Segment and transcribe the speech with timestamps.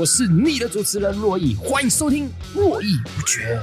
[0.00, 3.60] 我是你的主持人珞亦，欢迎收听《络绎不绝》。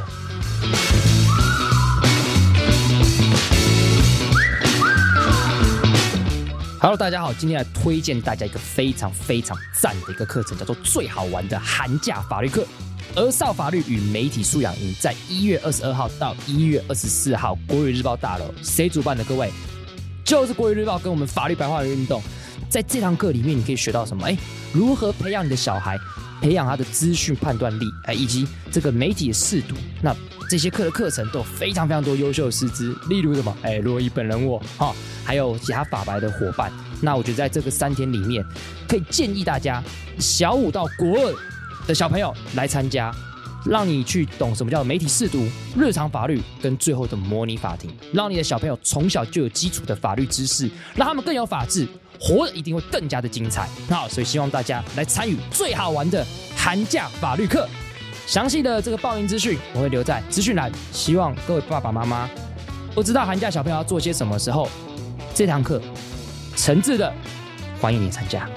[6.80, 12.64] Hello，大家好，今天来推荐大家一个非常非常赞的一个课程，叫做最好玩的寒假法律课——
[13.18, 19.24] 儿少法律与媒体素养营，在一月二十二号到一月二十四号，国语日报大楼，谁主办的？
[19.24, 19.52] 各位，
[20.24, 22.22] 就是国语日报跟我们法律白话文运动。
[22.70, 24.28] 在这堂课里面，你可以学到什么？
[24.28, 24.38] 哎，
[24.74, 25.98] 如何培养你的小孩，
[26.42, 29.76] 培养他的资讯判断力，哎，以及这个媒体的视读。
[30.02, 30.16] 那
[30.50, 33.56] 这些课的课程都有非常非常多优秀的师资，例如什么？
[33.64, 34.94] 哎，罗伊本人我哈，
[35.26, 36.72] 还有其他法白的伙伴。
[37.02, 38.46] 那我觉得在这个三天里面，
[38.88, 39.84] 可以建议大家
[40.20, 41.36] 小五到国二
[41.86, 43.14] 的小朋友来参加。
[43.70, 51.88] 让你去懂什么叫媒体试读、日常法律跟最后的模拟法庭，让你的小朋友从小就有基础的法律知识，让他们更有法治，
[52.20, 53.68] 活得一定会更加的精彩。
[53.90, 57.68] 好，所以希望大家来参与最好玩的寒假法律课。
[58.26, 62.30] 详细的这个报名资讯我会留在资讯栏，希望各位爸爸妈妈
[62.94, 64.70] 不知道寒假小朋友要做些什么时候，
[65.34, 65.82] 这堂课
[66.56, 67.14] 诚挚的
[67.80, 68.50] 欢迎你参加。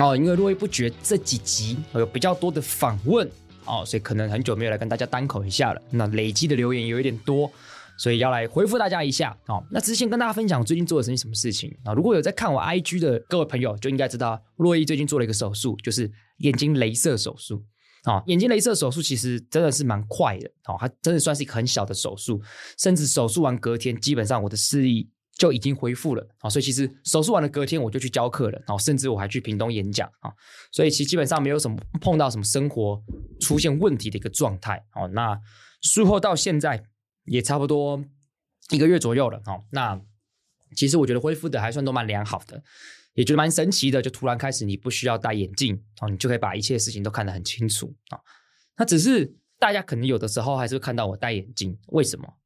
[0.00, 3.28] 哦，因为络绎不绝这几集有比较多的访问
[3.64, 5.82] 哦，所以可能很久没有来跟大家单口一下了。
[5.90, 7.50] 那累积的留言有一点多，
[7.98, 9.60] 所以要来回复大家一下哦。
[9.70, 11.92] 那之前跟大家分享最近做了什么什么事情啊？
[11.94, 17.64] 如果有在看我 IG 的各位朋友，就应该知道洛伊最近做了一个手术，就是眼睛雷射手术。
[18.04, 22.40] 哦，眼睛雷射手术其实真的是蛮快的哦，它真的算是一个很小的手术，
[22.78, 25.10] 甚至手术完隔天，基本上我的视力。
[25.38, 30.30] 就已经恢复了啊，所以其实手术完了隔天我就去教课了，然后甚至我还去屏东演讲啊，
[30.72, 33.00] 所以其实基本上没有什么碰到什么生活
[33.40, 35.06] 出现问题的一个状态哦。
[35.14, 35.40] 那
[35.80, 36.82] 术后到现在
[37.24, 38.04] 也差不多
[38.70, 39.64] 一个月左右了哦。
[39.70, 39.98] 那
[40.74, 42.60] 其实我觉得恢复的还算都蛮良好的，
[43.14, 48.18] 也觉得蛮神奇的，就突然开始你不需要戴眼镜哦，你就可以把一切事情都看得很清楚啊。
[48.76, 52.37] 那只是大家可能有的时候还是会看到我戴眼镜，为什么？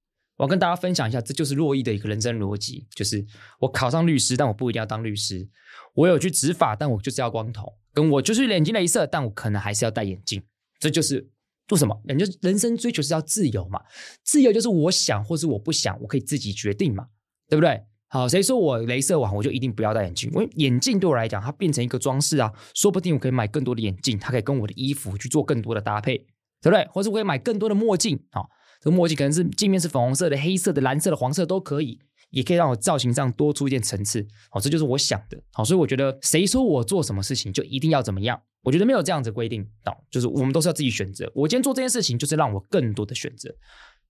[0.43, 3.25] 我跟大家分享一下，这就是洛伊的一个人生逻辑，就是
[3.61, 5.49] 我考上律师，但我不一定要当律师；
[5.95, 7.63] 我有去执法，但我就是要光头；
[7.95, 10.43] 跟我就是眼睛雷射，但我可能还是要戴眼镜。
[10.81, 11.31] 这就是
[11.69, 11.97] 做什么？
[12.07, 13.81] 人就人生追求是要自由嘛，
[14.25, 17.07] 自由就是我想或是我不想，我可以自己决定嘛，
[17.49, 17.81] 对不对？
[18.09, 20.29] 好，谁说我雷射完我就一定不要戴眼镜？
[20.33, 26.19] 因为眼镜对我来讲，它变成一个装饰啊，说不定我可以买更多的眼镜，它可以跟我的衣服去做更多的搭配，
[26.61, 26.85] 对不对？
[26.91, 28.43] 或者我可以买更多的墨镜啊。
[28.83, 32.01] 这个墨镜可能是镜面是粉红色的、黑色的、蓝色的、黄色都可以，
[32.31, 34.27] 也可以让我造型上多出一点层次。
[34.51, 35.41] 好，这就是我想的。
[35.53, 38.43] 好，所以我觉得谁说我做什么事情就一定要怎么样？
[38.63, 39.63] 我觉得没有这样子规定。
[39.85, 41.31] 哦，就是我们都是要自己选择。
[41.33, 43.55] 我今天做这件事情，就是让我更多的选择。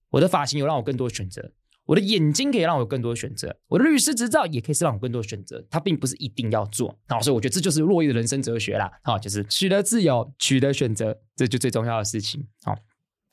[0.09, 1.51] 我的发型有让我更多的选择，
[1.85, 5.63] 我的眼睛可以让我有更多的选择，我的律师执照也可以是让我更多的选择。
[5.69, 6.97] 它并不是一定要做。
[7.07, 8.91] 好，所以我觉得这就是洛伊的人生哲学啦。
[9.03, 12.47] 好，就是取得自由，取得选择，这就最重要的事情。
[12.63, 12.75] 好，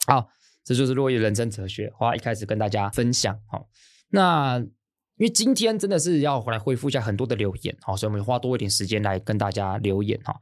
[0.07, 0.29] 好。
[0.65, 3.37] 这就是络绎人生哲学，花一开始跟大家分享。
[3.51, 3.67] 好，
[4.11, 10.35] 那因为今天真的是要回来回复一下很多的留言，好，所以我们花多一点时间来跟大家留言哈，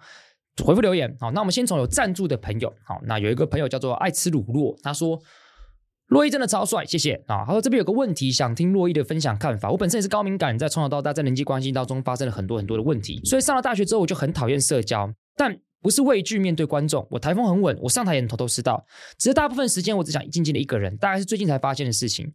[0.65, 1.17] 回复留言。
[1.19, 5.19] 好，那我们先从有赞助的朋友，好，那有一个朋友叫做爱吃卤酪，他说
[6.09, 7.45] 洛伊真的超帅，谢谢啊。
[7.47, 15.59] 他说这边有个问题想听洛伊的分享看法，我本身也是高敏感，在从小到大在人际关系当中发生了很多很多的问题，所以上了大学之后我就很讨厌社交，但。
[15.81, 18.85] 不是畏惧面对观众，我台风很稳，我上台也头头是道。
[19.17, 22.33] 只是大部分时间我只想静静的一个人，大概是最近才发现的事情，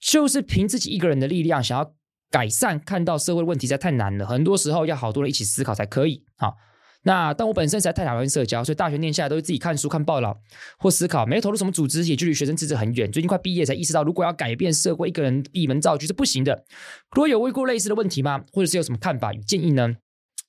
[0.00, 1.94] 就是凭自己一个人的力量想要
[2.30, 6.24] 改善，看到社会问题实在太难了，很多时候要好多人一起思考才可以。
[6.36, 6.56] 好，
[7.04, 10.38] 那但我本身实在太讨厌社交，所以大学念下来都是自己看书、看报道
[10.78, 13.10] 或思考，没投入什么组织，也距离学生自治很远。
[13.10, 16.64] 最近快毕业才意识到，如果要改变社会，一个人闭门造车是不行的。
[17.12, 18.44] 如果有问过类似的问题吗？
[18.52, 19.96] 或者是有什么看法与建议呢？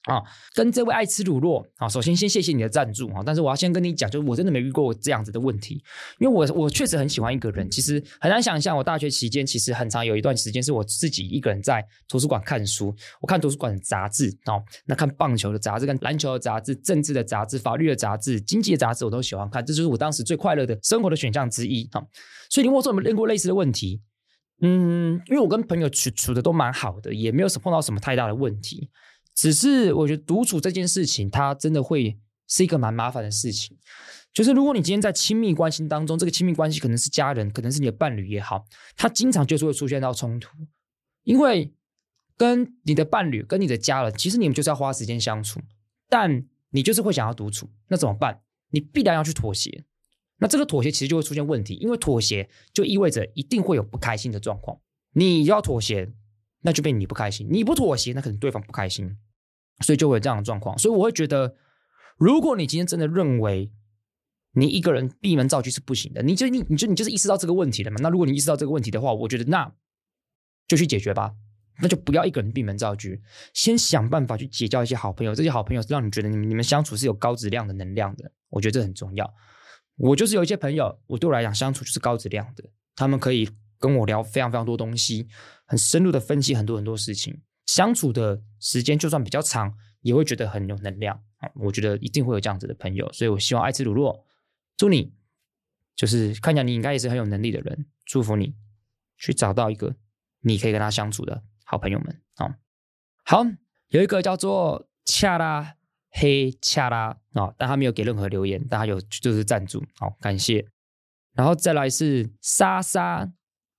[0.05, 0.21] 啊，
[0.53, 5.83] 跟这位爱吃卤酪啊，首先先谢谢你的赞助啊，但是我要先跟你讲，就是我真的没遇过这样子的问题，
[6.19, 22.01] 因为我我确实很喜欢一个人，其实很难想象我大学期间其实很长有一段时间是我自己一个人在图书馆看书，我看图书馆的杂志啊，那看棒球的杂志、跟篮球的杂志、政治的杂志、法律的杂志、经济的杂志，我都喜欢看，这就是我当时最快乐的生活的选项之一啊。
[22.49, 24.01] 所以你问我说有没有遇过类似的问题？
[24.61, 28.89] 嗯，因为我跟朋友处处的都蛮好的，也没有什碰到什么太大的问题。
[29.35, 32.17] 只是我觉得独处这件事情，它真的会
[32.47, 33.77] 是一个蛮麻烦的事情。
[34.33, 38.65] 就是如果你今天在亲密关系当中，这个亲密关系可能是家人，可能是你的伴侣也好，
[38.95, 40.49] 他经常就是会出现到冲突，
[41.23, 41.73] 因为
[42.35, 45.61] 跟你的伴侣、跟你的家人，其实你们就是要花时间相处，
[46.09, 48.41] 但你就是会想要独处，那怎么办？
[48.71, 49.85] 你必然要去妥协。
[50.39, 54.77] 那这个妥协其实就会出现问题，因为妥协就意味着一定会有不开心的状况。
[55.13, 56.11] 你要妥协，
[56.63, 59.15] 那就变你不开心；你不妥协，那可能对方不开心，
[59.81, 60.77] 所以就会有这样的状况。
[60.77, 61.55] 所以我会觉得，
[62.17, 63.71] 如果你今天真的认为
[64.53, 67.97] 你一个人闭门造车是不行的，你就你你就你就是意识到这个问题了嘛？
[68.01, 69.71] 那如果你意识到这个问题的话，我觉得那
[70.67, 71.33] 就去解决吧。
[71.81, 73.09] 那就不要一个人闭门造车，
[73.53, 75.35] 先想办法去结交一些好朋友。
[75.35, 78.31] 这些好朋友是让你觉得你们你们相处是有高质量的能量的。
[78.47, 79.29] 我觉得这很重要。
[79.97, 82.63] 我就是有一些朋友，我对我来讲相处就是高质量的，
[82.95, 85.27] 他们可以跟我聊非常非常多东西，
[85.65, 87.41] 很深入的分析很多很多事情。
[87.65, 91.49] 相处的时间就算比较长，也会觉得很有能量啊。
[91.55, 94.23] 我觉得一定会有这样子的朋友，所以我希望爱吃乳酪，
[94.77, 95.13] 祝你
[95.95, 98.55] 就是看起来你应该也是很有能力的人，祝福你
[99.17, 99.95] 去找到一个
[100.41, 101.43] 你可以跟他相处的。
[101.67, 102.53] 好朋友们，好，
[103.23, 103.43] 好，
[103.87, 105.77] 有一个叫做恰拉
[106.11, 110.67] 黑恰拉啊，但他没有给任何留言，但他有就是赞助，好，感谢。
[111.33, 113.31] 然后再来是莎莎，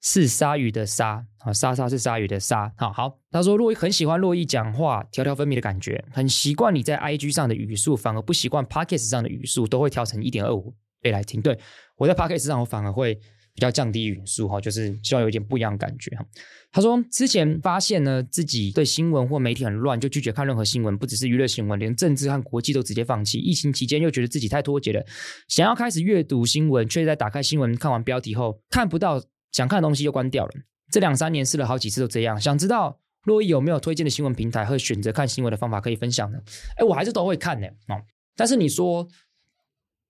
[0.09, 3.19] 是鲨鱼的鲨，啊，莎莎是鲨鱼的鲨，好好。
[3.33, 11.43] 他说洛伊很喜欢洛伊讲话条条分明的感觉，很习惯你在 IG 上的语速，反而不习惯 Podcast 上的语速，都会调成一点二五倍来听。
[11.43, 11.59] 对，
[11.97, 13.19] 我在 Podcast 上，我反而会。
[13.57, 16.23] 比较降低语速哈，就是希望有一点不一样的感觉哈。
[16.71, 23.39] 他说之前发现呢，自己对新闻或媒体很乱，就拒绝看任何新闻，不只是娱乐新闻，连政治和国际都直接放弃。
[23.39, 25.03] 疫情期间又觉得自己太脱节了，
[25.49, 29.19] 想要开始阅读新闻，却在打开新闻看完标题后看不到
[29.57, 30.53] 想看的东西，就关掉了。
[30.91, 36.39] 这两三年试了好几次都这样，想知道洛伊有没有推荐的新闻平台和选择看新闻的方法可以分享呢？
[36.77, 38.03] 哎，我还是都会看的哦。
[38.37, 39.09] 但是你说。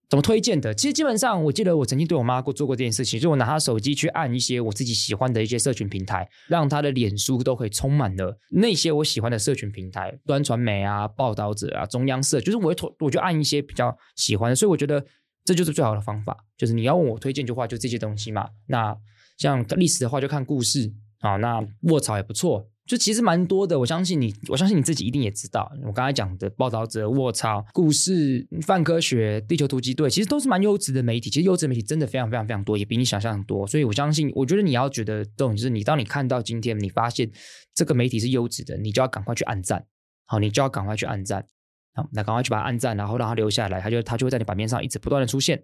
[0.08, 0.72] 怎么推荐的？
[0.72, 15.04] 其实基本上，我记得我曾经对我妈过做过这件事情，就我拿她手机去按一些我自己喜欢的一些社群平台，让她的脸书都可以充满了那些我喜欢的社群平台，端传媒啊、报道者啊、中央社，就是我会我就按一些比较喜欢的，所以我觉得
[15.44, 16.38] 这就是最好的方法。
[16.56, 18.48] 就是你要问我推荐的话，就这些东西嘛。
[18.68, 18.96] 那
[19.36, 21.36] 像历史的话，就看故事啊。
[21.36, 22.70] 那卧槽也不错。
[22.86, 25.68] 就其实蛮多的，我相信你，我相信你自己一定也知道。
[25.84, 31.28] 我刚才讲的报道者、卧槽、故事、泛科学、地球突击队，其实都是蛮优质的媒体。
[31.28, 33.66] 其实优质的媒体真的非常非常非常多，也比你想象的多。
[33.66, 37.28] 所以我相信，我觉得你要觉得这种就是你，当你看到今天你发现
[37.74, 39.84] 这个媒体是优质的，你就要赶快去按赞。
[40.26, 41.44] 好，你就要赶快去按赞。
[41.92, 45.60] 好，那赶快去把它按赞，然后让它留下来，它就它就会在你版面上一直不断的出现。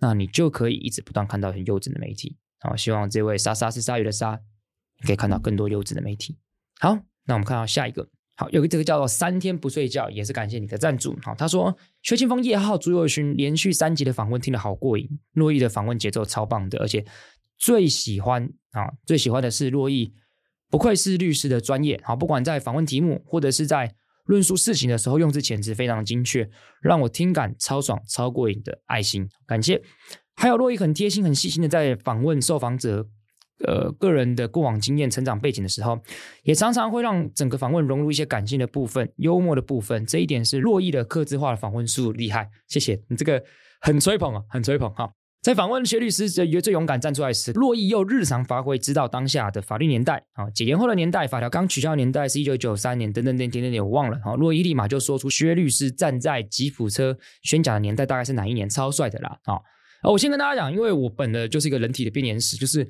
[0.00, 2.36] 那你就可以一直不断看到很优质的媒体。
[2.64, 4.40] 好，希望这位莎莎是鲨鱼的鲨，
[5.06, 6.36] 可以看到更多优质的媒体。
[6.80, 6.98] 好。
[7.26, 8.06] 那我们看到下一个，
[8.36, 11.18] 好，有个这个叫做三天不睡觉，也是感谢你的赞助。
[11.22, 17.02] 好，他说薛清风叶浩朱友勋连续三集的访问听得好过瘾，珞亦的访问节奏超棒的，而且
[17.56, 20.12] 最喜欢啊，最喜欢的是珞亦
[20.68, 23.94] 不愧是律师的专业，好，不管在访问题目或者是在
[24.24, 26.48] 论述事情的时候，用字遣词非常精确，
[26.80, 29.82] 让我听感超爽超过瘾的爱心，感谢。
[30.36, 33.08] 还有洛伊很贴心很细心的在访问受访者。
[33.64, 35.98] 呃，个人的过往经验、成长背景的时候，
[36.42, 40.04] 也常常会让整个访问融入一些感性的部分、幽默的部分。
[40.04, 42.50] 这一点是洛伊的客制化的访问术厉害。
[42.66, 43.42] 谢谢你，这个
[43.80, 45.08] 很吹捧啊，很吹捧哈。
[45.44, 54.18] 在访问薛律师最最勇敢站出来时，洛伊又日常发挥，知道当下的法律年代啊，解严后的年代，法条刚取消的年代是一九九三年，等等等等等，我忘了。
[54.24, 59.38] 好，洛伊立马就说出薛律师站在吉普车宣讲的年代大概是哪一年，超帅的啦。
[59.44, 59.62] 好，
[60.04, 62.88] 我先跟大家讲，因为我本的就是一个人体的编年史，就是。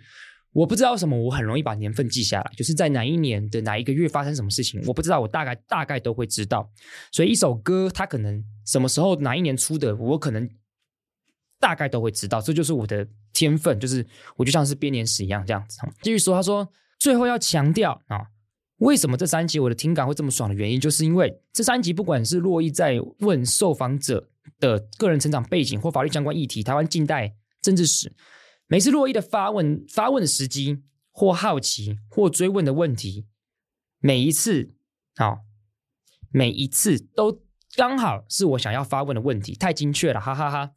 [0.53, 6.71] 我不知道什么，我很容易把年份记下来，就是在哪一年的哪一个月发生什么事情，我不知道，我大概大概都会知道。
[7.11, 10.49] 所以一首歌，它可能什么时候哪一年出的，我可能
[11.65, 12.43] 大概都会知道。
[12.43, 14.07] 这就是我的天分，就是
[14.37, 15.79] 我就像是编年史一样这样子。
[16.03, 18.27] 继续说，他说最后要强调啊，
[18.81, 24.29] 为什么这三集我的听感会这么爽的原因，就是因为这三集不管是洛伊在问受访者
[24.61, 28.13] 的个人成长背景或法律相关议题，台湾近代政治史。
[28.67, 33.27] 每次洛伊的发问、发问的时机，或好奇，或追问的问题，
[34.01, 34.75] 每一次
[35.17, 35.39] 啊、
[36.31, 37.41] 每一次都
[37.75, 40.73] 刚好是我想要发问的问题，太精确了，哈哈，哈！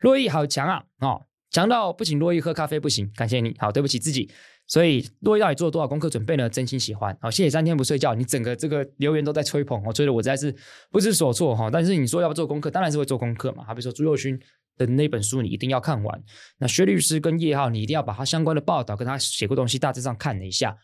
[0.00, 4.30] 洛伊好强啊，哦，强到不请洛伊喝咖啡不行，感谢你，好，对不起自己。
[4.66, 6.48] 所以洛伊到底做了多少功课准备呢？
[6.48, 10.54] 真心喜欢，哦，谢谢三天不睡觉，你整个这个留言都在吹捧，我吹得我实在是
[10.90, 11.70] 不知所措哈。
[11.70, 13.64] 但是你说要不做功课，当然是会做功课嘛。
[13.64, 14.40] 好比说朱宥勋。
[14.78, 16.22] 的那本书你一定要看完。
[16.58, 20.76] 那薛律师跟叶浩，你一定要把他相关的报道跟他写过东西大致上看了一下，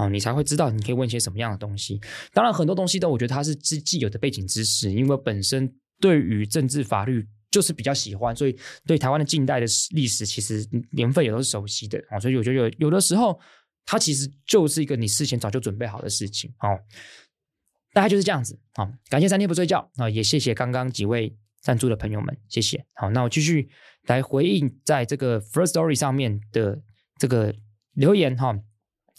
[0.00, 2.00] 哦，你才会知道你可以问些什么样的东西。
[2.32, 7.24] 当然，很多东西都我觉得他是既既有的背景知识，因为本身对于政治法律
[7.56, 8.54] 就是比较喜欢，所以
[8.86, 12.20] 对台湾的近代的历史其实年份也都是熟悉的啊。
[12.20, 13.40] 所以我觉得有有的时候，
[13.86, 16.52] 它其实就是一个你事前早就准备好的事情。
[16.60, 16.78] 哦，
[17.94, 18.92] 大概就是这样子啊。
[19.08, 21.34] 感谢三天不睡觉啊，也谢谢刚刚几位。
[21.62, 22.84] 赞助的朋友们，谢谢。
[22.92, 23.68] 好，那我继续
[24.02, 26.80] 来回应在这个 First Story 上面的
[27.18, 27.52] 这个
[27.94, 28.56] 留言哈。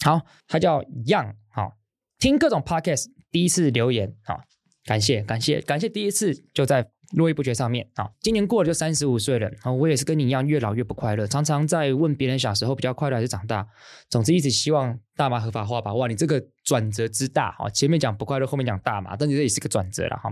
[0.00, 1.76] 好，他叫 Young，好，
[2.18, 4.40] 听各种 Podcast，第一次留言，好，
[4.84, 6.90] 感谢感谢感谢，第一次就在。
[7.12, 13.66] 络绎不绝上面啊，今年过了就三十五岁了啊，我也是跟你一样越老越不快乐，常常在问别人小时候比较快乐还是长大，
[14.10, 15.94] 总之一直希望大麻合法化吧。
[15.94, 20.30] 哇，你这个转折之大哈，前面讲不快乐，后面讲大麻，但是这也是个转折了哈。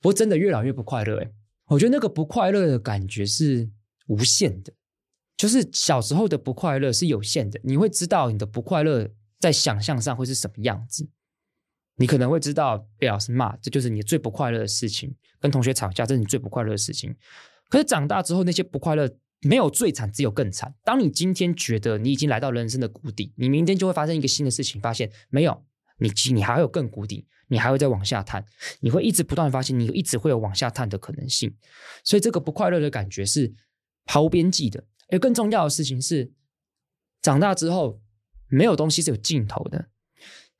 [0.00, 1.32] 不过真的越老越不快乐诶，
[1.66, 3.68] 我觉得那个不快乐的感觉是
[4.06, 4.72] 无限的，
[5.36, 9.08] 就是小时候的不快乐是有限的，你会知道你的不快乐
[9.40, 11.08] 在想象上会是什么样子。
[12.02, 17.14] 你可能会知道被老师骂，这就是你最不快乐的事情；跟同学吵架，这是你最不快乐的事情。
[17.70, 19.08] 可是长大之后，那些不快乐
[19.42, 20.74] 没有最惨，只有更惨。
[20.82, 25.64] 当你今天觉得你已经来到人生的谷底，你明天就会发生一个新的事情，发现没有
[25.98, 28.44] 你，你还会有更谷底，你还会再往下探，
[28.80, 31.54] 你会一直不断发现，你一直会有往下探的可能性。
[32.02, 33.54] 所以这个不快乐的感觉是
[34.06, 34.82] 毫无边际的。
[35.10, 36.32] 而更重要的事情是，
[37.22, 38.02] 长大之后
[38.48, 39.91] 没有东西是有尽头的。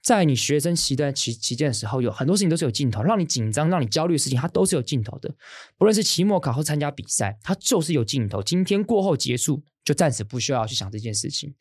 [0.03, 5.33] 在你学生期间期期间的时候，有很多事情都是有尽头，让你紧张、让你焦虑的事情，它都是有尽头的。
[5.79, 8.43] 不论是期末考或参加比赛，它就是有尽头。
[8.43, 11.55] 今天过后结束，就暂时不需要去想这件事情。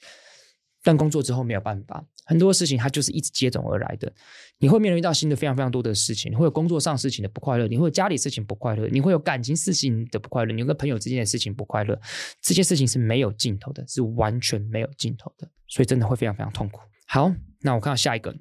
[0.83, 4.11] 但工作之后没有办法，很多事情它就是一直接踵而来的。
[4.57, 11.95] 你会面临到新的非常非常多的事情，你会有工作上事情的不快乐，你会有家里事情不快乐，你会有感情事情的不快乐，你跟朋友之间的事情不快乐。
[12.41, 16.81] 这些事情是没有尽头的，是完全没有尽头的，所以真的会非常非常痛苦。
[17.05, 17.31] 好。
[17.63, 18.35] 那我看到下一个，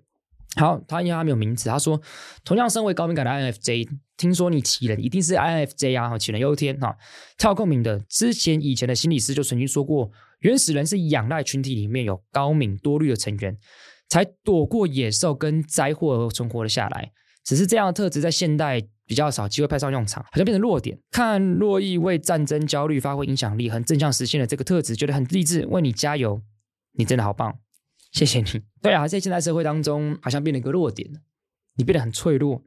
[0.57, 2.01] 好，他因为他没有名字，他说，
[2.45, 6.97] 同样身为高敏感的 INFJ，听说你杞人一定是 INFJ 啊，杞人忧天哈，
[7.39, 7.99] 跳共鸣的。
[8.09, 10.11] 之前以前的心理师就曾经说过，
[10.41, 13.57] 原始人是仰赖群体里面有高敏多虑的成员，
[14.09, 17.13] 才躲过野兽跟灾祸而存活了下来。
[17.45, 20.99] 只是这样的特质在现代比较少机会派上用场，好像变成弱点。
[21.11, 26.41] 看洛伊为战争焦虑发挥影响力，很正向实现了这个特质，觉得很励志，为你加油，
[26.93, 27.59] 你真的好棒。
[28.11, 28.63] 谢谢你。
[28.83, 31.23] 对啊，在现代社会当中，好像变了一个弱点，
[31.75, 32.65] 你变得很脆弱，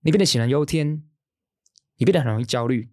[0.00, 1.04] 你变得杞人忧天，
[1.96, 2.90] 你变得很容易焦虑，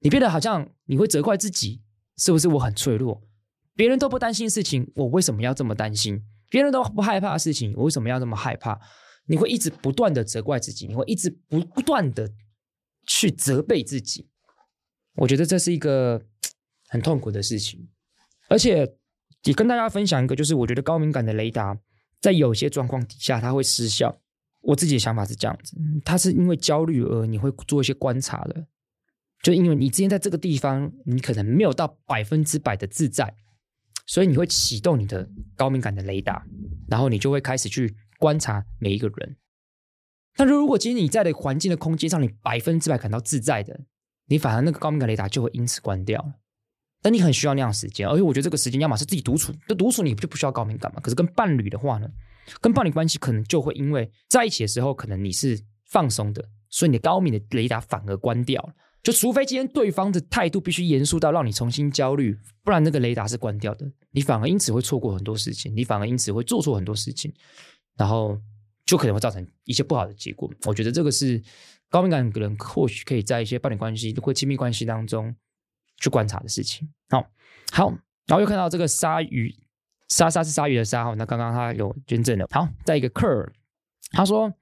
[0.00, 1.82] 你变得好像你会责怪自己，
[2.16, 3.22] 是不是我很脆弱？
[3.74, 6.24] 别人都不担心事情，我为什么要这么担心？
[6.48, 8.80] 别人都不害怕的事情，我为什么要这么害怕？
[9.26, 12.32] 你会一直不断的责怪自己，你会一直不不断的
[13.06, 14.30] 去责备自己。
[15.16, 16.22] 我觉得这是一个
[16.88, 17.90] 很痛苦的事情，
[18.48, 18.96] 而且。
[19.44, 21.78] 也跟大家分享一个，就是我觉得高敏感的雷达
[22.20, 24.20] 在有些状况底下它会失效。
[24.60, 28.66] 我自己的想法是这样子，它是因为焦虑而你会做一些观察的，
[29.42, 33.34] 就因为你之前在这个地方你可能没有到百分之百的自在，
[34.06, 36.46] 所以你会启动你的高敏感的雷达，
[36.88, 39.36] 然后你就会开始去观察每一个人。
[40.36, 43.80] 但是如果今天你在的环境的空间上你百分之百感到自在的，
[44.28, 46.34] 你反而那个高敏感雷达就会因此关掉了。
[47.02, 51.00] 但你很需要那样时间，而且我觉得这个时间要么是自己独处，就独处你就不需要高敏感嘛。
[51.00, 52.08] 可是跟伴侣的话呢，
[52.60, 58.72] 跟伴侣关系可能就会因为在一起的时候，可能你是放松的，所以你的高敏的雷达反而关掉了。
[59.02, 67.32] 就除非今天对方的态度必须严肃到让你重新焦虑，不然那个雷达是关掉的，你反而因此会错过很多事情，你反而因此会做错很多事情，
[67.96, 68.38] 然后
[68.86, 70.48] 就可能会造成一些不好的结果。
[70.66, 71.42] 我觉得这个是
[71.90, 75.34] 高敏感的人或许可以在一些伴侣关系或亲密关系当中。
[76.02, 77.24] 去观察的事情，好，
[77.70, 77.88] 好，
[78.26, 79.54] 然后又看到这个鲨鱼，
[80.08, 83.48] 鲨鲨是鲨鱼的鲨，好，那刚刚他有捐赠了，好，再一个 Cur，
[84.10, 84.52] 他说，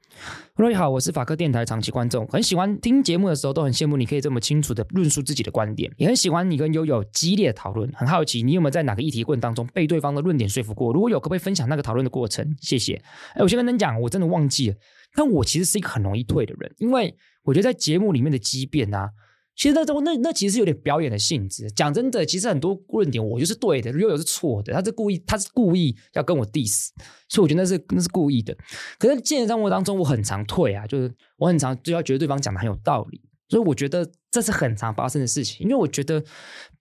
[0.54, 10.92] 各位好，我是法科电台长期观众，很喜欢听节目的时候，都很羡慕你可以这么清楚的论述自己的观点，也很喜欢你跟悠悠激烈的讨论，很好奇你有没有在哪个议题过程当中被对方的论点说服过？
[10.92, 12.54] 如果有，可不可以分享那个讨论的过程？
[12.60, 13.02] 谢谢。
[13.32, 14.76] 哎，我先跟你讲，我真的忘记了，
[15.14, 19.10] 但我其实是一个很容易退的人，因为我觉得在节目里面的激辩啊。
[19.56, 21.70] 其实那种那那其实是有点表演的性质。
[21.72, 24.72] 讲真的，其实很多论点我就是对的，悠悠是错的。
[24.72, 26.88] 他是故意，他是故意要跟我 diss，
[27.28, 28.56] 所以我觉得那是那是故意的。
[28.98, 35.64] 可是现实生活当中，我很常退啊，就是我很常就要觉得对方讲的很有道理，所以我觉得这是很常发生的事情。
[35.64, 36.24] 因为我觉得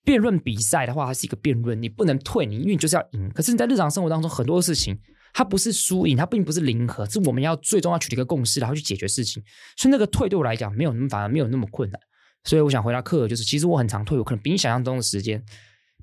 [0.06, 3.30] 辩论比赛的话，它是一个辩论，你不能退，你因为你就是要赢。
[3.32, 4.98] 可是你在日常生活当中，很多事情
[5.34, 9.44] 它不是输赢，它并不是零和，是我们要最终要取得一个共识，然后去解决事情。
[9.76, 12.00] 所以那个退对我来讲，没有那么反而没有那么困难。
[12.43, 15.43] 所以我想回答克尔，就是其实我很常退，我可能比你想象中的时间，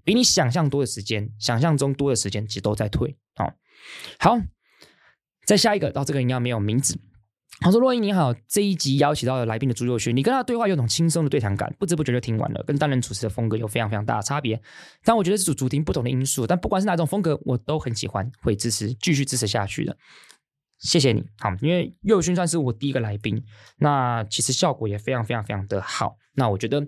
[0.04, 3.16] 比你想象多的时间，想象中多的时间，其实都在退。
[3.34, 3.52] 好，
[4.18, 4.38] 好，
[5.44, 6.98] 再下一个，到这个应该没有名字。
[7.60, 14.60] 他说：“洛伊你好，这一集邀请到了来宾的朱宥勋，你跟他对话有种轻松的对谈感，不知不觉就听完了，跟单人主持的风格有非常非常大的差别。
[15.04, 19.96] 但我觉得是主主题不同的因素，但不管是哪种风格，我都很喜欢，会支持，继续支持下去的。
[20.80, 23.42] 谢谢你，好，因为宥勋算是我第一个来宾，
[23.78, 26.18] 那其实效果也非常非常非常的好。
[26.36, 26.86] 那我觉得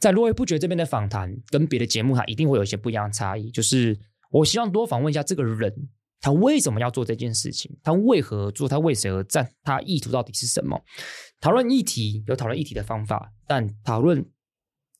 [0.00, 3.50] 在络绎不绝这边的访谈跟别的节目，它一定会有一些不一样的差异。
[3.50, 3.98] 就是
[4.30, 5.72] 我希望多访问一下这个人，
[6.20, 7.74] 他为什么要做这件事情？
[7.82, 8.68] 他为何做？
[8.68, 9.50] 他为谁而战？
[9.62, 10.82] 他意图到底是什么？
[11.40, 14.24] 讨论议题有讨论议题的方法，但讨论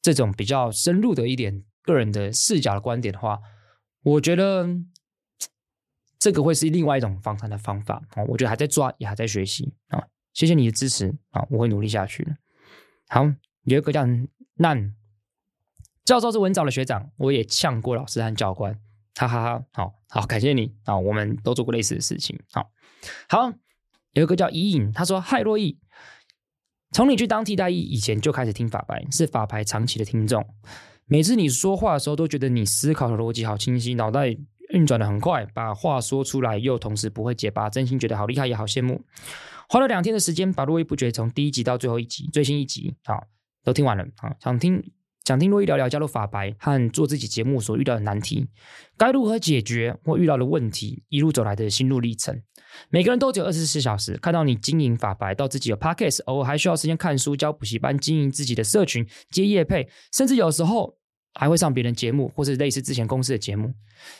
[0.00, 3.38] 这种比较深入的一点个人的视角的观点的话，
[4.02, 4.68] 我觉得。
[6.20, 10.02] 这个会是另外一种访谈的方法啊，我觉得还在抓，也还在学习啊。
[10.34, 12.36] 谢谢你的支持啊，我会努力下去的。
[13.06, 13.24] 好，
[13.68, 14.04] 有一个叫
[14.54, 14.94] 难
[16.04, 18.74] 教授是文藻的学长，我也呛过老师和教官，
[19.14, 19.64] 哈哈哈。
[19.72, 22.38] 好好，感谢你啊，我们都做过类似的事情。
[22.50, 22.70] 好，
[23.28, 23.52] 好，
[24.12, 25.78] 有一个叫伊影，他说：“嗨，洛伊，
[26.92, 30.46] 从你去当替代役以前就开始听法白，是法白长期的听众。
[31.04, 34.36] 每次你说话的时候，都觉得你思考的逻辑好清晰，脑袋。”
[34.70, 39.02] 运转的很快，把话说出来又同时不会结巴，真心觉得好厉害也好羡慕。
[39.66, 43.26] 花了两天的时间，把络绎不绝从第一集到最后一集最新一集好
[43.64, 44.82] 都听完了啊，想听
[45.24, 48.48] 想听洛伊聊聊加入法白和做自己节目所遇到的难题，
[48.96, 52.42] 该如何解决或遇到的问题，一路走来的心路历程。
[52.90, 60.96] 每个人都只有二十四小时，看到你经营法白到自己有 podcast，偶尔还需要时间看书、教补习班、经营自己的社群、接业配，甚至有时候。
[61.34, 63.72] 还会上别人节目，或是类似之前公司的节目。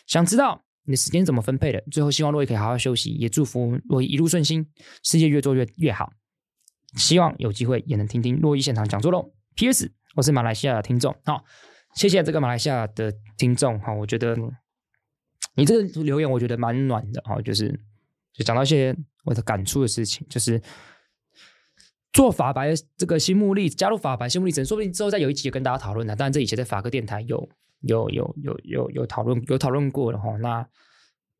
[0.07, 1.83] 想知道你的时间怎么分配的？
[1.91, 4.65] 最后希望洛伊可以好好休息，也祝福洛伊一路顺心，
[5.03, 6.13] 事业越做越越好。
[6.97, 9.33] 希望有机会也能听听洛伊现场讲座喽。
[9.57, 9.91] P.S.
[10.15, 11.45] 我是马来西亚的听众，好，
[11.95, 14.37] 谢谢这个马来西亚的听众哈，我觉得
[15.55, 17.69] 你这个留言我觉得蛮暖的哈，就是
[18.33, 20.61] 就讲到一些我的感触的事情，就是。
[22.11, 26.17] 做法白这个新目力，加入法白新目力，说不定之后再有一集跟大家讨论呢。
[26.17, 27.49] 当然，这以前在法科电台有
[27.83, 30.35] 有有有有有讨论有讨论过的哈。
[30.39, 30.67] 那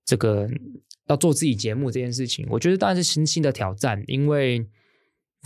[0.05, 0.47] 这个
[1.07, 4.65] 要做自己节目这件事情，我觉得当然是新新的挑战，因为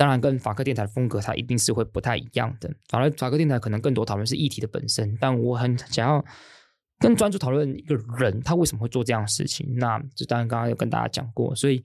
[0.02, 2.68] 当然跟法科电台的风格它一定是会不太一样的。
[2.88, 6.24] 反而法科电台可能更多讨论是议题的本身，但我很想要
[6.98, 9.76] 更专注讨论一个人他为什么会做这样的事情。
[9.76, 11.84] 那这当然刚刚有跟大家讲过，所以。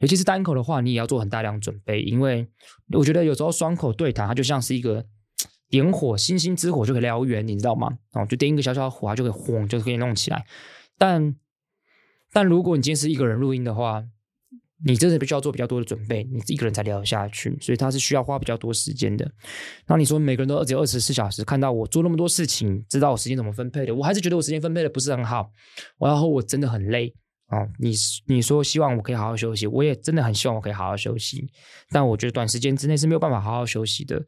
[0.00, 2.46] 尤其是单口的话，你也要做很大量准备，因为
[2.92, 5.06] 我觉得有时候双口对谈，它就像是一个
[5.70, 7.96] 点火，星星之火就可以燎原，你知道吗？
[8.12, 10.44] 哦，就点一个小小的火，它就可以轰，就可以弄起来。
[10.98, 11.36] 但
[12.32, 14.04] 但如果你今天是一个人录音的话，
[14.84, 19.28] 你真的必须要做比较多的准备，你一个人才聊得下去，所以他是需要花比较多时间的。
[19.86, 25.50] 那你说每个人都只有二十四小时，看到我做那么多事情，知道我时间怎么分配的，我还是觉得我时间分配的不是很好，
[25.98, 27.14] 然后我真的很累。
[27.48, 27.92] 哦，你
[28.26, 31.46] 你说希望我可以好好休息，我也真的很希望我可以好好休息，
[31.90, 34.20] 但我觉得短时间之内是没有办法好好休息的。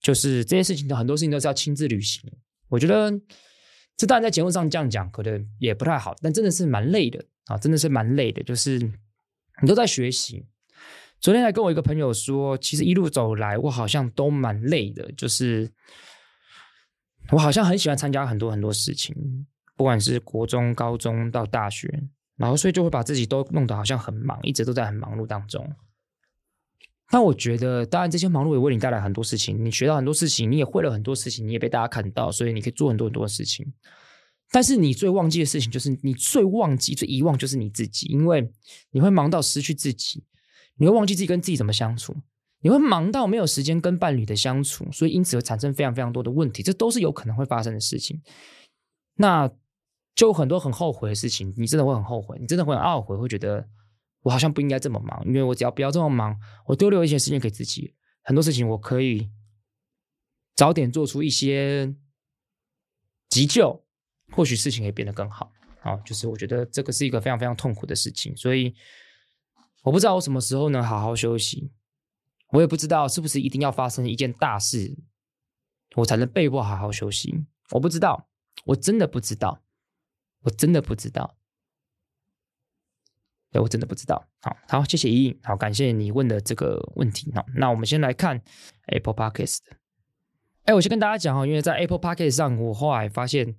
[0.00, 2.22] 就是这些事情的很多事情都是要亲自履行。
[2.68, 3.12] 我觉得
[3.96, 8.42] 这当然在节目上这样讲可能也不太好，但真的是蛮累的啊，真的是蛮累的。
[8.42, 8.80] 就是
[9.60, 10.46] 你都在学习。
[11.20, 15.70] 昨天还跟我一个朋友说，其实一路走来我好像都蛮累的，就是
[17.30, 22.02] 我好像很喜欢参加很多很多事情，不管是国中、高中到大学。
[22.36, 25.70] 然后，所以就会把自己都弄得好像很忙，一直都在很忙碌当中。
[27.08, 33.72] 但我觉得，当然这些忙碌也为你带来很多事情，你学到很多事情，你也会了很多事情，你也被大家看到，所以你可以做很多很多事情。
[34.52, 38.48] 但是你最忘记的事情，就是你最忘记、最遗忘，就是你自己，因为
[38.90, 40.22] 你会忙到失去自己，
[40.76, 42.14] 你会忘记自己跟自己怎么相处，
[42.60, 48.22] 你会忙到没有时间跟伴侣的相处，所以因此会产生非常非常多的问题，这都是有可能会发生的事情。
[49.16, 49.50] 那。
[50.14, 53.66] 就很多很后悔的事情，你真的会很后悔，你真的会很懊悔，会觉得
[54.20, 59.30] 我好像不应该这么忙，因为我只要不要这么忙，我多留一些时间给自己，很多事情我可以
[60.54, 61.94] 早点做出一些
[63.30, 63.81] 急救，
[64.32, 65.52] 或许事情可以变得更好。
[65.80, 68.74] 好，就是我觉得这个是一个非常非常痛苦的事情，所以
[69.82, 71.70] 我不知道我什么时候能好好休息，
[72.50, 74.96] 我也不知道是不是一定要发生一件大事，
[75.96, 78.28] 我才能被迫好好休息，我不知道，
[78.66, 79.62] 我真的不知道。
[80.44, 81.36] 我真的不知道，
[83.52, 84.28] 对，我真的不知道。
[84.40, 87.32] 好好，谢谢依依，好，感谢你问的这个问题。
[87.32, 88.42] 好，那我们先来看
[88.86, 89.60] Apple Podcast。
[90.64, 93.54] 哎，我先跟大家讲哈，因为在 Apple Podcast 上，我后来发现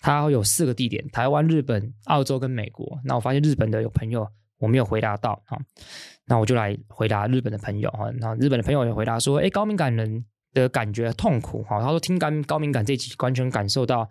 [0.00, 2.98] 它有四个地点：台湾、日本、澳洲跟美国。
[3.04, 4.26] 那我发现日本的有朋友
[4.58, 5.58] 我没有回答到，啊，
[6.26, 8.10] 那我就来回答日本的朋友哈。
[8.18, 14.10] 那日本的朋友也回答说：“哎，高敏感人的感觉痛苦。”哈，他说听高高敏感这集，完全感受到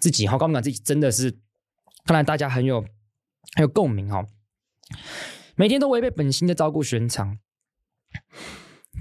[0.00, 1.38] 自己哈，高敏感这集真的是。
[2.04, 2.80] 看来大家很有
[3.56, 4.24] 很有共鸣哈，
[5.56, 7.36] 每天都违背本心的照顾寻常，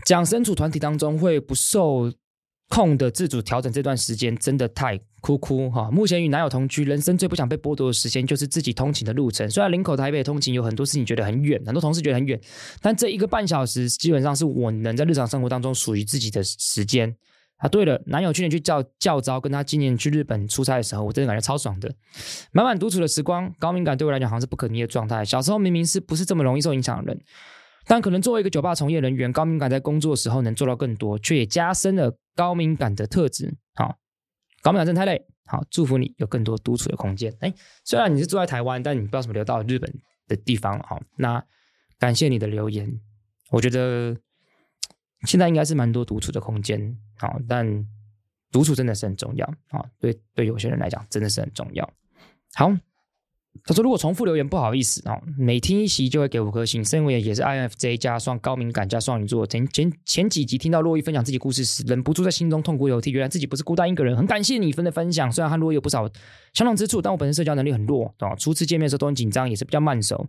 [0.05, 2.11] 讲身处团体当中会不受
[2.69, 5.89] 空的自主调整这段时间真的太哭哭哈。
[5.91, 9.49] 目前与男友同居，人生最不想被剥夺的时间就是自己通勤的路程。
[9.49, 12.39] 虽然林口台北通勤有很多事情觉得很远，很多同事觉得很远，
[12.82, 17.15] 但这一个半小时基本上是我能在日常生活当中属于自己的时间
[17.58, 17.69] 啊。
[17.69, 21.93] 对了，男友去年去教教招，跟他今年去日本出差的时候，我真的感觉超爽的，
[22.51, 23.54] 满满独处的时光。
[23.60, 25.23] 高敏感对我来讲好像是不可逆的状态。
[25.23, 27.21] 小时候明明是不是这么容易受影响的人。
[27.88, 33.56] 但可能作为一个酒吧从业人员，高敏感在工作时候能做到更多，却也加深了高敏感的特质。
[33.76, 33.98] 好，
[34.62, 35.26] 高敏感真的太累。
[35.45, 37.32] 好，祝福你有更多独处的空间。
[37.41, 39.93] 哎，虽然你是住在台湾，但你不知道什么留到日本
[40.28, 40.80] 的地方。
[40.80, 41.43] 好，那
[42.00, 43.00] 感谢你的留言。
[43.52, 44.17] 我觉得
[45.21, 46.98] 现在应该是蛮多独处的空间。
[47.17, 47.88] 好，但
[48.52, 49.48] 独处真的是很重要。
[49.69, 51.88] 好，对对，有些人来讲真的是很重要。
[52.56, 52.71] 好。
[53.63, 56.83] 他说：“如果重复留言，不好意思哦，每听一集就会给五颗星。
[56.83, 63.11] 身为也是 INFJ 加双高敏感加双鱼座，前前前几集听到洛伊分享自己故事时，忍不住在心中痛哭流涕。
[63.11, 65.31] 原来自己不是孤单一个人，很感谢你分的分享。
[65.31, 66.09] 虽然和洛伊有不少
[66.53, 70.27] 相同之处，但我本身社交能力很弱哦，初次见面的时候都很紧张，也是比较慢熟。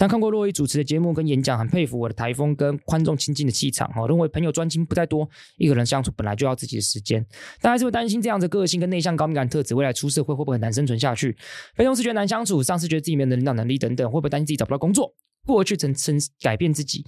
[0.00, 4.06] 但看过洛伊主持的节目跟演讲，很佩服我的台风跟宽众亲近的气场哦。
[4.06, 7.26] 认为朋友专精不太多，一个人相处本来就要自己的时间，
[7.60, 11.36] 但还是会担心这样的个性跟内向高敏感特质，未来出社会会不会很难生存下去？
[11.74, 15.12] 被同事觉得难相处，上司觉得自己没有领导能力等等，会不会担心自己找不到工作？
[15.46, 17.04] 过去曾曾改变自己，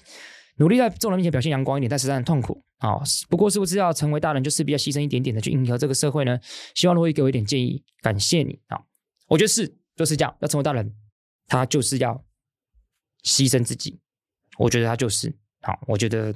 [0.57, 6.41] 努力在众人面前表现阳光一点，但实在很痛苦啊、不过是不是要成为大人，就势必要牺牲一点点的去迎合这个社会呢？
[6.75, 8.81] 希望珞亦给我一点建议，感谢你啊、
[9.29, 10.93] 我觉得是就是这样，要成为大人，
[11.47, 12.25] 他就是要。
[13.23, 14.01] 牺牲自己，
[14.57, 15.79] 我觉得他就是好。
[15.87, 16.35] 我觉得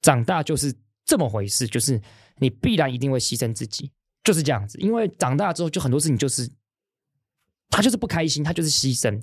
[0.00, 0.74] 长大就是
[1.04, 2.02] 这么回事，就是
[2.38, 3.88] 你必然一定会牺牲自己，
[4.24, 4.76] 就是这样子。
[4.80, 6.50] 因为长大之后，就很多事情就是
[7.72, 9.20] 他就是不开心，他就是牺牲。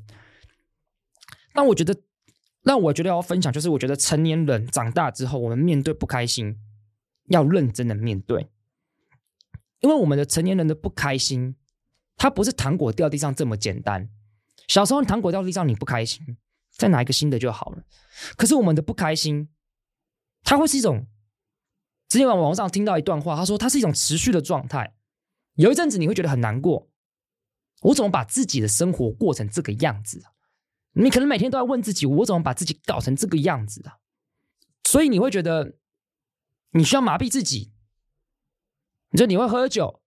[1.53, 1.95] 但我觉得，
[2.63, 6.57] 那我觉得要分享，就是我觉得成年人长大之后，我们面对不开心
[7.27, 8.49] 要认真的面对，
[9.79, 11.55] 因为我们的成年人的不开心，
[12.17, 14.09] 它不是糖果掉地上这么简单。
[14.67, 16.37] 小时候糖果掉地上，你不开心。
[16.71, 17.83] 再拿一个新的就好了。
[18.37, 19.49] 可是我们的不开心，
[20.43, 21.07] 它会是一种。
[22.07, 24.95] 之前网网上听到一段话，他说它是一种持续的状态。
[25.55, 26.89] 有一阵子你会觉得很难过，
[27.81, 30.31] 我怎么把自己的生活过成这个样子啊？
[30.93, 33.99] 你可能每天都在问自己，我怎么把自己搞成这个样子啊？
[34.83, 35.77] 所以你会觉得
[36.71, 37.71] 你需要麻痹自己。
[39.11, 40.01] 你说你会喝酒，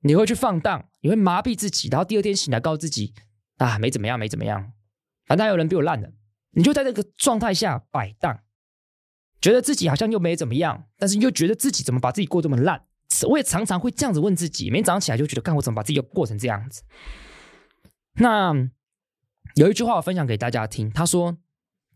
[0.00, 3.14] 你会去放荡，你会麻痹自己，然后第二天醒来告诉自己
[3.56, 4.72] 啊，没怎么样，没怎么样。
[5.26, 6.12] 反正还有人比我烂的，
[6.50, 8.42] 你就在这个状态下摆荡，
[9.40, 12.86] 觉得自己好像又没怎么样，但是又觉得自己怎么把自己过这么烂。
[13.26, 16.82] 我也常常会这样子问自己，每天早上起来就觉得，干我怎么把自己又过成这样子。
[18.14, 18.54] 那
[19.54, 21.38] 有一句话我分享给大家听，他说：“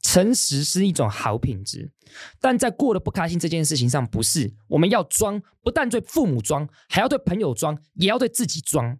[0.02, 1.92] 诚实是一种好品质，
[2.40, 8.98] 但在过得不开心这件事情上，不是我们要装，不但对父母装，还要对朋友装，也要对自己装。”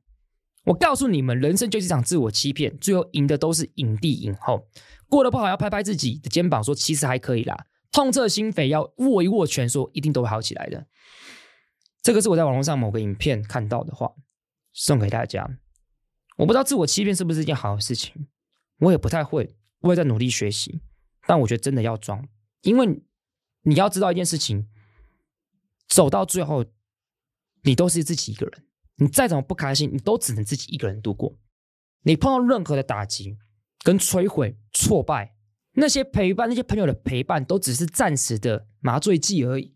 [0.67, 4.67] 我告诉你们，人生就是一场自我欺骗，最后赢的都是影帝影后。
[5.11, 7.67] 过得不好要拍拍自己的肩膀，说其实还可以啦。
[7.93, 10.87] 痛彻心扉要握一握拳，说一定都会好起来的。
[12.05, 14.13] 这个是我在网络上某个影片看到的话，
[14.75, 15.59] 送给大家。
[16.37, 18.29] 我不知道自我欺骗是不是一件好的事情，
[18.81, 20.83] 我也不太会，我也在努力学习。
[21.27, 22.29] 但我觉得真的要装，
[22.61, 23.01] 因为
[23.63, 24.69] 你要知道一件事情，
[25.89, 26.67] 走到最后，
[27.63, 28.67] 你都是自己一个人。
[28.97, 31.39] 你再怎么不开心，你都只能自己一个人度过。
[32.03, 33.39] 你碰到任何的打击、
[33.83, 35.35] 跟摧毁、挫败，
[35.73, 39.75] 那些陪伴、那些朋友的陪伴，都只是暂时的麻醉剂而已。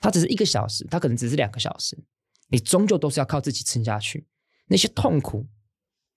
[0.00, 1.96] 它只是一个小时，它可能只是两个小时，
[2.48, 4.26] 你终究都是要靠自己撑下去。
[4.66, 5.46] 那些痛苦，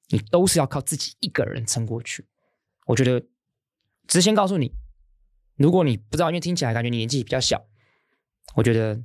[0.10, 2.26] 你都是要靠自己一个人撑过去。
[2.86, 3.26] 我觉得，
[4.08, 4.72] 只先告诉你，
[5.56, 7.65] 如果你不知道，因为听起来感觉你年纪比较小，
[8.56, 9.02] 我觉得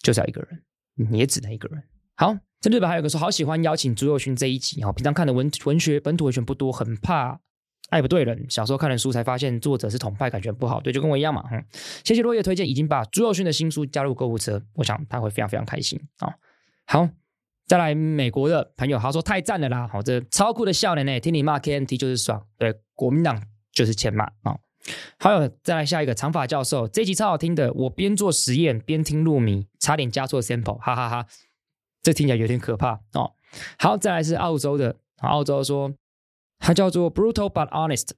[0.00, 1.82] 就是要一个人，你也只能一个人。
[2.14, 4.92] 好，在日本还有个说好喜欢邀请朱宥勋这一集哦。
[4.92, 7.40] 平常看的文文学本土文学不多，很怕
[7.88, 8.46] 爱不对人。
[8.48, 10.80] 小时候看的书才发现作者是统派，感觉不好。
[10.80, 11.44] 对，就跟我一样嘛。
[11.50, 11.64] 嗯，
[12.04, 16.34] 谢谢落叶推荐，已经把朱佑勋的新书加入购物车，我想他会非常非常开心啊、哦。
[16.86, 17.08] 好，
[17.66, 24.58] 再来美国的朋友，他说太赞了啦，好，这超酷的笑脸呢，听你骂 KMT 就是爽，对，国民党就是欠骂啊。
[25.18, 31.26] 还、有再来下一个长发教授，这集超好听的，我边做实验边听入迷，差点加错 sample，哈哈，哈。
[32.00, 33.32] 这听起来有点可怕哦。
[33.78, 35.92] 好，再来是澳洲的，澳洲说
[36.58, 38.10] 他叫做 Brutal but Honest。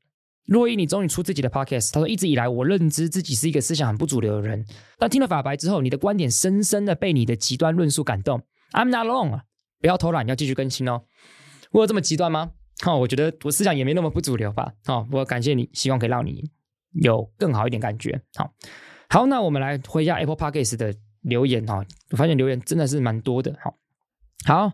[0.47, 1.93] 若依，你终于出自己的 podcast。
[1.93, 4.65] 他说，一直以来我认知自己是一个思想很不主流的人，
[4.99, 8.43] 但听了法白之后，你的观点深深的被你的极端论述感动。
[8.73, 9.43] I'm not alone，
[9.81, 11.03] 不要偷懒，要继续更新哦。
[11.71, 12.51] 我有这么极端吗？
[12.85, 14.73] 哦，我觉得我思想也没那么不主流吧。
[14.87, 16.51] 哦，我感谢你，希望可以让你
[17.03, 18.21] 有更好一点感觉。
[18.35, 18.53] 好，
[19.09, 23.73] 好，那我们来回一下 Apple Podcast 的留言哈，我发现留言真的是蛮多的哈。
[24.47, 24.73] 好。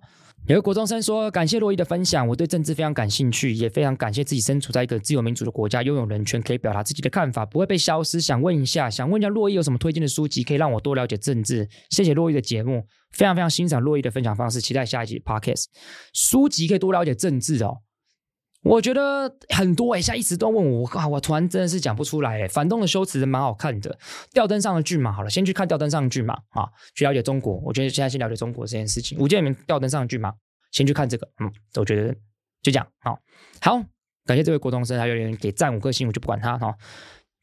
[0.48, 8.20] 有个国中生说：“感谢洛伊的分享，我对政治非常感兴趣，也非常感谢自己身处在一个自由民主的国家，拥有人权，可以表达自己的看法，不会被消失。
[8.20, 11.68] 想问一下，想问一下洛伊有什么推荐的书籍，可以让我多了解政治？
[11.90, 15.64] 谢谢洛伊的节目，非常非常欣赏洛伊的分享方式，期待下一集 podcast。
[16.12, 17.78] 书籍可以多了解政治哦。”
[18.66, 22.48] 我觉得很多哎、欸，现在一直都问我，我我突然真的是讲不出来哎。
[22.48, 23.96] 反动的修辞蛮好看的，
[24.32, 27.54] 吊灯上的骏马好了，先去看吊灯上的骏马啊，去了解中国。
[27.64, 29.16] 我觉得现在先了解中国这件事情。
[29.18, 30.32] 吴建民吊灯上的骏马，
[30.72, 32.12] 先去看这个，嗯，我觉得
[32.62, 33.18] 就这样好。
[33.60, 33.80] 好，
[34.24, 36.74] 感谢这位国中生，还有人给赞五颗星，我就不管他哈。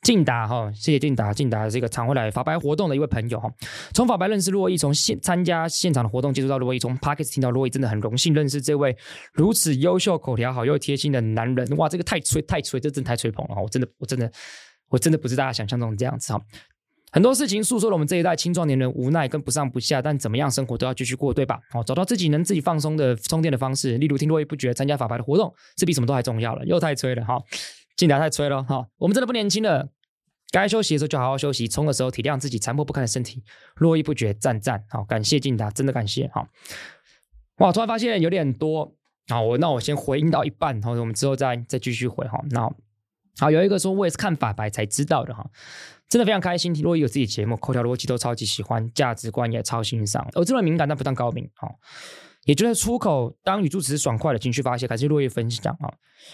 [0.04, 1.34] 劲达哈，谢谢劲达。
[1.34, 3.50] 劲达是一个常会来法白活动的一位朋友哈。
[3.94, 8.96] 从法白认识洛伊，从现参加现场的活动接触到洛伊，从 Parkes 听到洛伊，真的很荣幸认识这位
[9.32, 11.66] 如此优秀、口条好又贴心的男人。
[11.78, 13.62] 哇，这个太吹太吹，这真的太吹捧了哈！
[13.62, 14.30] 我真的我真的
[14.90, 16.42] 我真的不是大家想象中这样子哈。
[17.14, 21.60] 很多事情诉说了我们这一代青壮年人无奈跟不上不下，但怎么样生活都要继续过，对吧？
[21.74, 26.66] 哦，找到自己能自己放松的充电的方式，例如听洛伊不绝，参加法白的活动，这比什么都还重要了。
[26.66, 27.40] 又太吹了哈。
[27.96, 29.90] 晋达太吹了哈，我们真的不年轻了。
[30.52, 33.44] 该休息的时候就好好休息，冲的时候体谅自己残破不堪的身体。
[33.78, 36.48] 络绎不绝，赞赞，好，感谢晋达，真的感谢，好。
[37.58, 38.96] 哇，突然发现有点多，
[39.30, 42.40] 好，我那我先回应到一半，然后我们之后再再继续回哈。
[42.52, 42.72] 那
[43.40, 45.50] 好，有一个说我也是看法白才知道的哈，
[46.08, 51.80] 真的非常开心，络绎有自己节目，口条逻辑都超级喜欢，价值观也超欣赏，而这么敏感但不当高明，好。
[52.46, 55.88] 也就是出口当语助词爽快的情绪发泄，感谢落叶分享啊！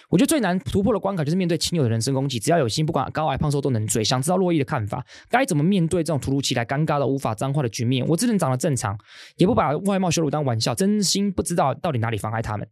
[0.10, 4.04] 我觉得最难突破的关卡就是面对亲友的人身攻击，只要有心，不管高矮胖瘦都能追。
[4.04, 8.06] 想知道落叶的看法，该怎么面对这种突如其来、尴尬到无法脏话的局面？
[8.08, 8.98] 我这人长得正常，
[9.38, 12.68] 也不把外貌羞辱当玩笑，真心不知道到底哪里妨碍他们。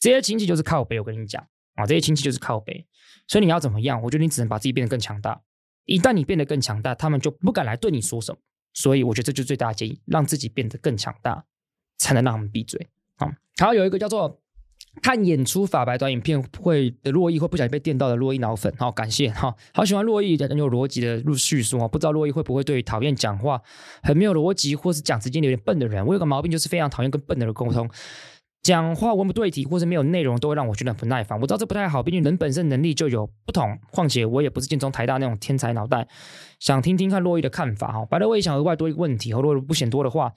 [0.00, 1.44] 这些亲戚就是靠北，我跟你讲
[1.76, 2.84] 啊，这些亲戚就是靠北，
[3.28, 4.02] 所以你要怎么样？
[4.02, 5.40] 我觉得你只能把自己变得更强大。
[5.84, 8.38] 一旦你变得更强大，他们就不敢来对你说什么。
[8.74, 11.44] 所以我觉得这就是最大的建议，让自己变得更强大。
[12.02, 12.88] 才能让他们闭嘴
[13.18, 13.30] 啊！
[13.58, 14.40] 好，有一个叫做
[15.00, 21.86] 看演出法白短影片会的洛伊，会不小心被电到的洛伊脑粉，好感谢哈，好喜欢络绎很有逻辑的叙述啊！
[21.86, 23.62] 不知道洛伊会不会对于讨厌讲话
[24.02, 27.88] 很没有逻辑，或是讲时间有点笨的人，我有个毛病就是非常讨厌跟笨的人沟通。
[28.62, 31.36] 讲话文不对题，或是没有内容，都会让我觉得很不耐烦。
[31.40, 33.76] 我知道这不太好，毕竟人本身能力就有不同。
[33.90, 36.06] 况且我也不是建中台大那种天才脑袋，
[36.60, 38.06] 想听听看洛伊的看法哈。
[38.06, 40.32] 白了，我也想额外多一个问题，和络绎不嫌多的话。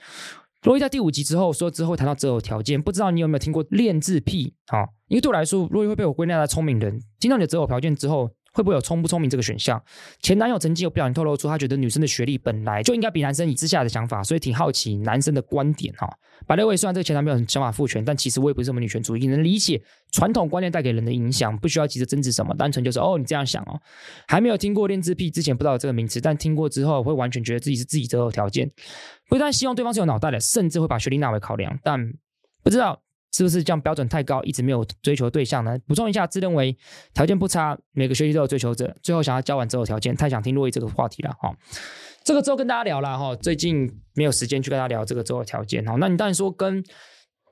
[0.65, 4.81] 络绎在第五集之后说，之后谈到择偶条件，不知道你有没有听过恋字癖啊？
[5.07, 6.99] 因为对我来说，络绎会被我归纳在聪明人。
[7.19, 8.31] 听到你的择偶条件之后。
[8.55, 9.83] 会不会有聪不聪明这个选项？
[10.21, 16.07] 前男友曾经有不小心透露出他觉得女生的学历本来就应该比男生以之下的想法，所以挺好奇男生的观点哈。
[16.47, 23.77] By the way，虽然这个前男朋友很想法父权，但其实我也不是什么女权主义，能理解传统观念带给人的影响，不需要急着争执什么，单纯就是哦你这样想哦。
[24.25, 28.71] 还没有听过恋字癖，之前不知道这个名词，但听过之后会完全觉得自己是自己择偶条件，
[29.29, 32.13] 不但希望对方是有脑袋的，甚至会把学历纳为考量，但
[32.63, 33.01] 不知道。
[33.31, 35.77] 是不是这样标准太高，一直没有追求对象呢？
[35.85, 36.73] 补充一下，自认为
[37.13, 41.53] 条件不差，每个学期都有追求者，最后想要交完之后条件，太想听洛伊这个话题了哈。
[42.23, 45.97] 这个之后跟大家聊了哈，最近没有时间去跟大家聊这个择偶条件哈。
[45.99, 46.81] 那你当然说跟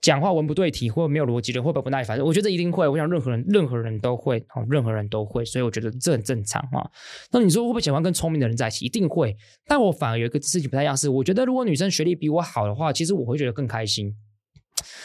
[0.04, 2.20] 讲话文不对题或没有逻辑的会不会不耐烦？
[2.20, 6.92] 我觉得一定会，我想任何人任何人都会，任何人都会，所以我觉得这很正常哈。
[7.32, 8.86] 那你说会不会喜欢跟聪明的人在一起？
[8.86, 9.34] 一定会，
[9.66, 14.14] 但我反而有一个事情不太一样，是我觉得如果女生学历比我好的话，其实我会觉得更开心。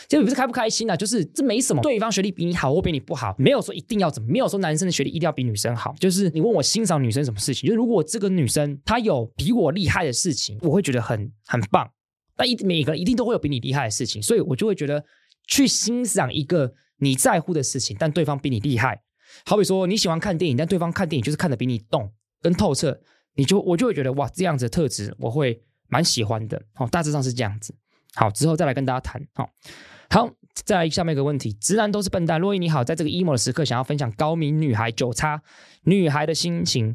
[0.09, 1.81] 其实不是开不开心啊，就是这没什么。
[1.81, 5.95] 对方学历比你好或比你不好，没有说一定要怎么，没有说男生的学历一定要比女生好。
[6.01, 11.89] 就是你问我欣赏女生什么事情，就是如果这个女生她有比我厉害的事情，我会觉得很很棒。
[12.39, 15.05] 但一每个一定都会有比你厉害的事情，所以我就会觉得
[15.49, 19.03] 去欣赏一个你在乎的事情，但对方比你厉害。
[19.45, 23.01] 好比说你喜欢看电影，但对方看电影就是看的比你懂跟透彻，
[23.35, 26.63] 你就我就会觉得哇，这样子的特质我会蛮喜欢的。
[26.77, 27.75] 哦，大致上是这样子。
[28.15, 29.21] 好，之后再来跟大家谈。
[29.35, 29.51] 好，
[30.11, 30.31] 好，
[30.65, 32.41] 再来下面一个问题：直男都是笨蛋。
[32.41, 35.43] 络绎你好，在这个 emo 的时刻，想要分享高敏女孩九叉
[35.83, 36.95] 女孩的心情，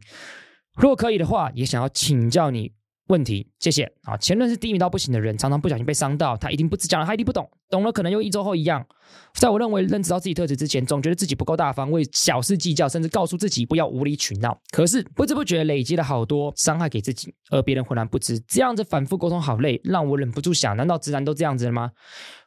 [0.76, 2.72] 若可以的话，也想要请教你。
[3.08, 4.16] 问题，谢谢啊。
[4.18, 8.86] 前任是低迷到不行的人，常常不小心被伤到，他一定不知讲了，他一定不懂，懂了可能又一周后一样。
[9.34, 14.58] 在我认为认知到自己特质之前，总觉得自己不够大方，为小事计较，甚至告诉自己不要无理取闹。
[14.72, 18.40] 可是不知不觉累积了好多伤害给自己，而别人浑然不知。
[18.48, 21.92] 这样子反复沟通好累，让我忍不住想：难道直男都这样子了吗？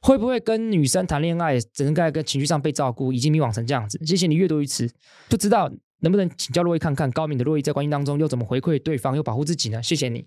[0.01, 4.01] 会不会跟女生谈恋爱，整个跟情绪上被照顾，已经迷惘成这样子？
[4.07, 4.91] 谢谢你阅读于此，
[5.29, 9.83] 不知道能不能请教洛伊看看，高敏的洛伊在关系当中又怎么回馈对方，又保护自己呢？
[9.83, 10.25] 谢谢你。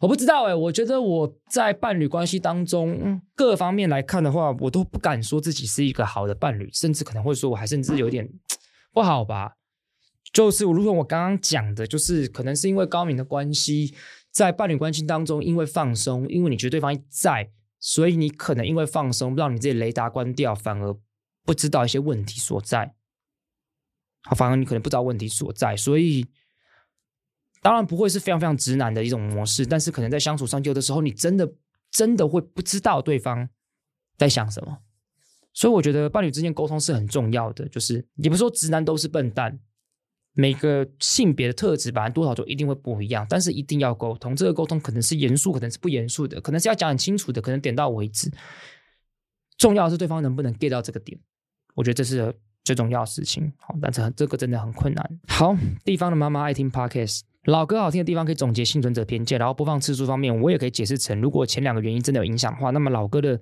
[0.00, 8.28] 我不知道哎，我觉得我在伴侣关系当中各方面来看的话，我都不敢说自己是一个好的伴侣，甚至可能会说我还甚至有点
[8.92, 9.54] 不好吧。
[10.32, 13.94] 就是如果我刚刚讲的，就是可能是因为高敏的关系，
[14.30, 20.94] 在伴侣关系当中，因为放松，因为你觉得对方在，所以你可能因为放松，让你自己雷达关掉，反而
[21.44, 22.94] 不知道一些问题所在。
[24.22, 26.26] 好，反而你可能不知道问题所在，所以
[27.62, 31.50] 当然不会是非常非常直男的一种模式，但是可能在相处上，有的时候你真的
[31.90, 33.48] 真的会不知道对方
[34.16, 34.78] 在想什么。
[35.52, 39.58] 所以我觉得伴侣之间沟通是很重要的，就是也不是说直男都是笨蛋。
[40.34, 44.36] 每个性别的特质，本来多少就一定会不一样，但是一定要沟通。
[44.36, 48.30] 这个沟通可能是严肃，可能是不严肃的，可能是要讲很清楚的，可能点到为止。
[49.56, 51.18] 重要的是对方能不能 get 到这个点，
[51.74, 53.52] 我觉得这是最重要的事情。
[53.56, 55.20] 好，但是这个真的很困难。
[55.26, 63.40] 好，地方的妈妈爱听 podcast，老歌好听的地方可以总结幸存者偏见，然后播放次数方面，我也可以解释成，如果前两个原因真的有影响的话，那么老歌的。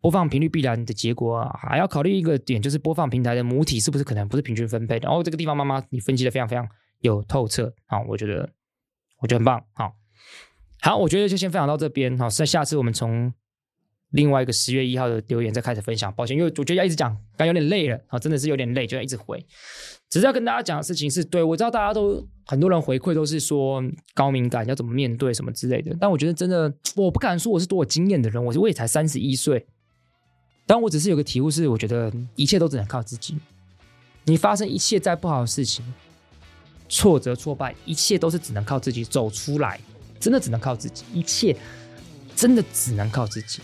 [0.00, 5.06] 播放频率必然的结果啊，还要考虑一个点，就是播放平台的母体是不是可能不是平均分配的。
[5.06, 6.66] 然后这个地方妈妈你分析的非常非常
[7.02, 8.50] 有透彻啊，我觉得
[9.20, 9.62] 我觉得很棒。
[9.74, 9.92] 好，
[10.80, 12.18] 好，我觉得就先分享到这边。
[12.18, 13.32] 好，在下次我们从
[14.12, 16.12] 另外一个十月一号的留言再开始分享。
[16.14, 19.44] 抱歉，因为我觉得要一直讲，刚有点累了啊，真的是有点累，就要一直回。
[20.08, 23.82] 只是要跟大家讲的事情是，对，我知道大家都很多人回馈都是说
[24.14, 29.66] 高敏感要怎么面对什么之类的，但我觉得真的我不敢说我是多有经验的人，我我也才三十一岁。
[30.66, 33.36] 但我只是有个体悟是，我觉得一切都只能靠自己。
[34.24, 35.84] 你发生一切再不好的事情，
[36.88, 39.80] 挫折、挫败，一切都是只能靠自己走出来，
[40.20, 41.56] 真的只能靠自己，一切
[42.36, 43.60] 真的只能靠自己。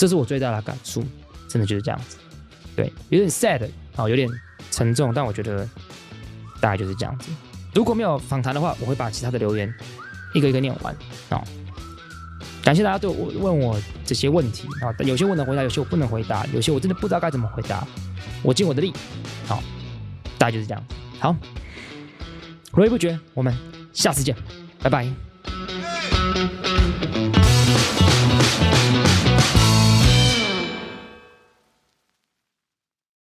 [0.00, 1.04] 这是我最大的感触，
[1.46, 2.16] 真的就是这样子。
[2.74, 4.26] 对，有点 sad 啊，有点
[4.70, 5.68] 沉重，但我觉得
[6.58, 7.28] 大概就是这样子。
[7.74, 9.70] 如果没有访谈的话，我会把其他的留言
[10.32, 10.96] 一个一个念完
[11.28, 11.44] 啊。
[12.64, 17.86] 感谢大家对我问我这些问题啊，有些我能回答，有些我不能回答，有些我真的不知道该怎么回答，
[18.42, 18.94] 我尽我的力。
[19.46, 19.62] 好，
[20.38, 20.82] 大概就是这样。
[21.18, 21.36] 好，
[22.72, 23.54] 络绎不绝，我们
[23.92, 24.34] 下次见，
[24.80, 25.06] 拜拜。